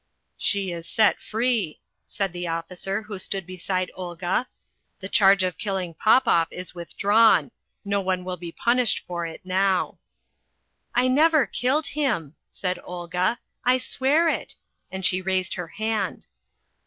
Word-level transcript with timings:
"She 0.39 0.71
is 0.71 0.87
set 0.87 1.21
free," 1.21 1.79
said 2.07 2.33
the 2.33 2.47
officer 2.47 3.03
who 3.03 3.19
stood 3.19 3.45
beside 3.45 3.91
Olga. 3.93 4.47
"The 4.99 5.07
charge 5.07 5.43
of 5.43 5.59
killing 5.59 5.93
Popoff 5.93 6.47
is 6.49 6.73
withdrawn. 6.73 7.51
No 7.85 8.01
one 8.01 8.23
will 8.23 8.35
be 8.35 8.51
punished 8.51 9.03
for 9.05 9.27
it 9.27 9.41
now." 9.45 9.99
"I 10.95 11.07
never 11.07 11.45
killed 11.45 11.85
him," 11.85 12.33
said 12.49 12.79
Olga. 12.83 13.37
"I 13.63 13.77
swear 13.77 14.27
it," 14.27 14.55
and 14.91 15.05
she 15.05 15.21
raised 15.21 15.53
her 15.53 15.67
hand. 15.67 16.25